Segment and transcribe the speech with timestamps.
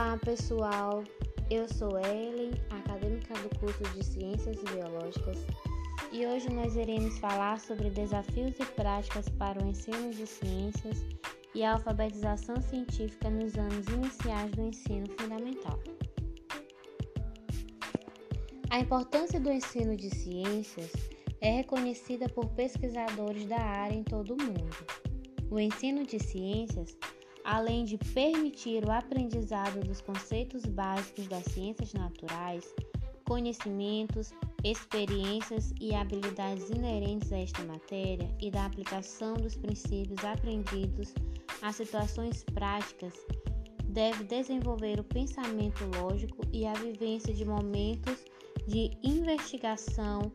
[0.00, 1.02] Olá pessoal,
[1.50, 5.44] eu sou Ellen, acadêmica do curso de Ciências Biológicas,
[6.12, 11.04] e hoje nós iremos falar sobre desafios e práticas para o ensino de ciências
[11.52, 15.80] e a alfabetização científica nos anos iniciais do ensino fundamental.
[18.70, 20.92] A importância do ensino de ciências
[21.40, 24.76] é reconhecida por pesquisadores da área em todo o mundo.
[25.50, 26.96] O ensino de ciências
[27.48, 32.74] além de permitir o aprendizado dos conceitos básicos das ciências naturais,
[33.24, 41.14] conhecimentos, experiências e habilidades inerentes a esta matéria e da aplicação dos princípios aprendidos
[41.62, 43.14] a situações práticas,
[43.84, 48.26] deve desenvolver o pensamento lógico e a vivência de momentos
[48.66, 50.30] de investigação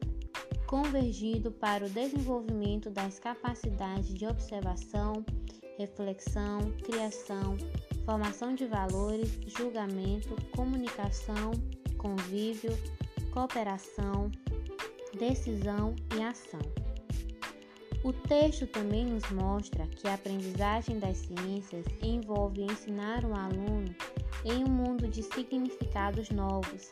[0.74, 5.24] convergido para o desenvolvimento das capacidades de observação,
[5.78, 7.56] reflexão, criação,
[8.04, 11.52] formação de valores, julgamento, comunicação,
[11.96, 12.76] convívio,
[13.32, 14.32] cooperação,
[15.16, 16.62] decisão e ação.
[18.04, 23.96] O texto também nos mostra que a aprendizagem das ciências envolve ensinar um aluno
[24.44, 26.92] em um mundo de significados novos,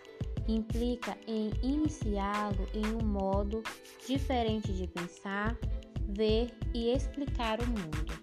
[0.55, 3.63] implica em iniciá-lo em um modo
[4.07, 5.57] diferente de pensar,
[6.07, 8.21] ver e explicar o mundo.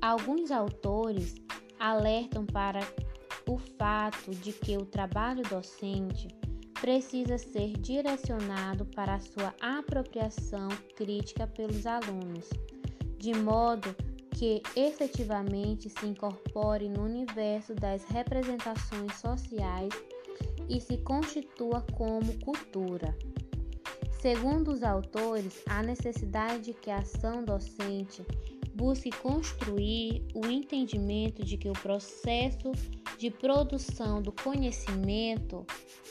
[0.00, 1.34] Alguns autores
[1.78, 2.80] alertam para
[3.48, 6.28] o fato de que o trabalho docente
[6.80, 12.48] precisa ser direcionado para a sua apropriação crítica pelos alunos,
[13.18, 13.94] de modo
[14.30, 19.92] que efetivamente se incorpore no universo das representações sociais
[20.68, 23.16] e se constitua como cultura.
[24.20, 28.24] Segundo os autores, a necessidade de que a ação docente
[28.74, 32.72] busque construir o entendimento de que o processo
[33.18, 35.64] de produção do conhecimento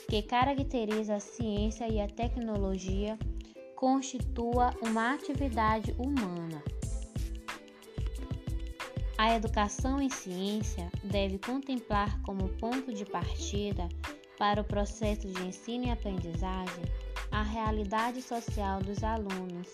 [0.08, 3.18] que caracteriza a ciência e a tecnologia
[3.76, 6.62] constitua uma atividade humana.
[9.18, 13.88] A educação em ciência deve contemplar como ponto de partida
[14.38, 16.84] para o processo de ensino e aprendizagem
[17.30, 19.68] a realidade social dos alunos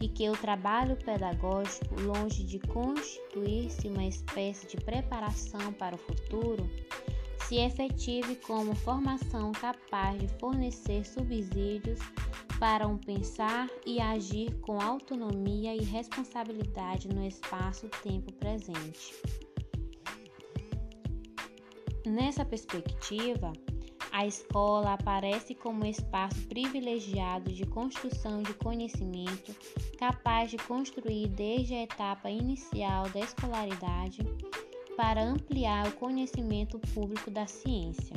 [0.00, 6.68] e que o trabalho pedagógico, longe de constituir-se uma espécie de preparação para o futuro,
[7.46, 11.98] se efetive como formação capaz de fornecer subsídios
[12.60, 19.14] para um pensar e agir com autonomia e responsabilidade no espaço-tempo presente.
[22.04, 23.52] Nessa perspectiva,
[24.12, 29.54] a escola aparece como espaço privilegiado de construção de conhecimento,
[29.98, 34.20] capaz de construir desde a etapa inicial da escolaridade
[34.96, 38.16] para ampliar o conhecimento público da ciência.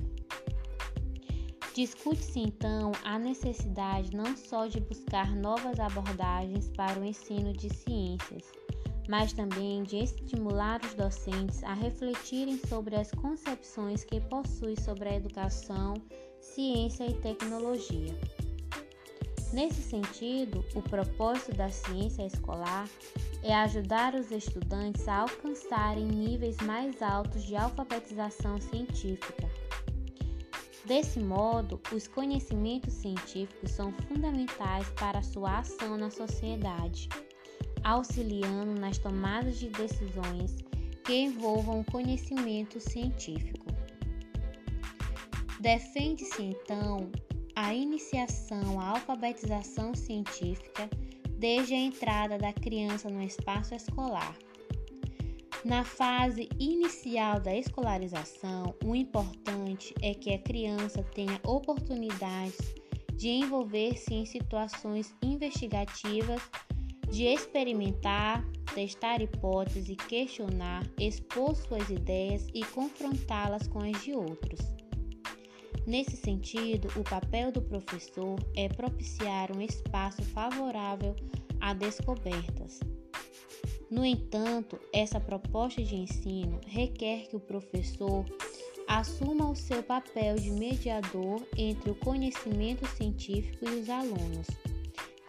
[1.73, 8.51] Discute-se então a necessidade não só de buscar novas abordagens para o ensino de ciências,
[9.07, 15.15] mas também de estimular os docentes a refletirem sobre as concepções que possuem sobre a
[15.15, 15.95] educação,
[16.39, 18.17] ciência e tecnologia.
[19.53, 22.87] Nesse sentido, o propósito da ciência escolar
[23.43, 29.49] é ajudar os estudantes a alcançarem níveis mais altos de alfabetização científica.
[30.85, 37.09] Desse modo, os conhecimentos científicos são fundamentais para a sua ação na sociedade
[37.83, 40.55] auxiliando nas tomadas de decisões
[41.03, 43.65] que envolvam conhecimento científico.
[45.59, 47.11] Defende-se então
[47.55, 50.89] a iniciação à alfabetização científica
[51.37, 54.35] desde a entrada da criança no espaço escolar.
[55.63, 62.73] Na fase inicial da escolarização, o importante é que a criança tenha oportunidades
[63.13, 66.41] de envolver-se em situações investigativas
[67.11, 68.43] de experimentar,
[68.73, 74.59] testar hipóteses, questionar, expor suas ideias e confrontá-las com as de outros.
[75.85, 81.15] Nesse sentido, o papel do professor é propiciar um espaço favorável
[81.59, 82.79] a descobertas.
[83.89, 88.23] No entanto, essa proposta de ensino requer que o professor
[88.87, 94.47] assuma o seu papel de mediador entre o conhecimento científico e os alunos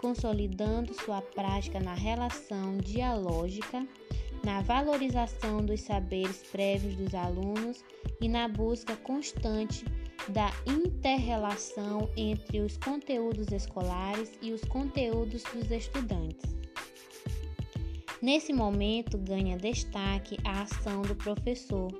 [0.03, 3.87] consolidando sua prática na relação dialógica,
[4.45, 7.85] na valorização dos saberes prévios dos alunos
[8.21, 9.85] e na busca constante
[10.29, 16.57] da interrelação entre os conteúdos escolares e os conteúdos dos estudantes.
[18.21, 21.93] Nesse momento, ganha destaque a ação do professor,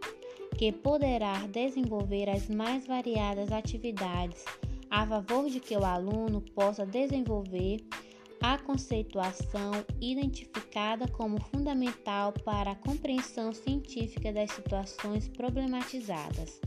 [0.57, 4.45] que poderá desenvolver as mais variadas atividades
[4.93, 7.79] a favor de que o aluno possa desenvolver
[8.43, 16.61] a conceituação identificada como fundamental para a compreensão científica das situações problematizadas.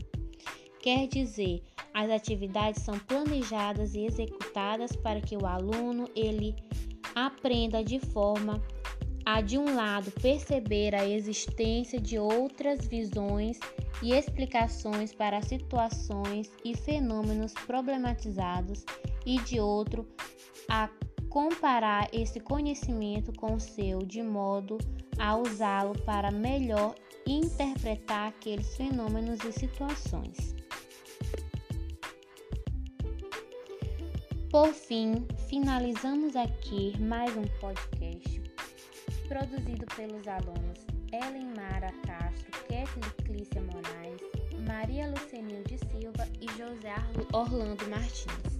[0.80, 1.62] Quer dizer,
[1.94, 6.56] as atividades são planejadas e executadas para que o aluno ele
[7.14, 8.60] aprenda de forma
[9.26, 13.58] a de um lado perceber a existência de outras visões
[14.00, 18.84] e explicações para situações e fenômenos problematizados
[19.26, 20.06] e de outro
[20.68, 20.88] a
[21.28, 24.78] comparar esse conhecimento com o seu, de modo
[25.18, 26.94] a usá-lo para melhor
[27.26, 30.54] interpretar aqueles fenômenos e situações.
[34.48, 38.35] Por fim, finalizamos aqui mais um podcast
[39.28, 44.20] produzido pelos alunos Ellen Mara Castro, Kathleen Clícia Moraes,
[44.66, 46.94] Maria Lucenil de Silva e José
[47.32, 48.55] Orlando Martins.